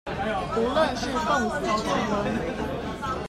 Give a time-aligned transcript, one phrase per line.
[0.07, 0.11] 無
[0.75, 3.19] 論是奉子成婚